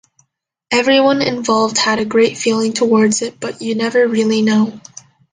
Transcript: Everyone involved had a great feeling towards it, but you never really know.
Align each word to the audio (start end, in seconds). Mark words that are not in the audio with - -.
Everyone 0.71 1.21
involved 1.21 1.77
had 1.77 1.99
a 1.99 2.05
great 2.05 2.35
feeling 2.35 2.73
towards 2.73 3.21
it, 3.21 3.39
but 3.39 3.61
you 3.61 3.75
never 3.75 4.07
really 4.07 4.41
know. 4.41 4.81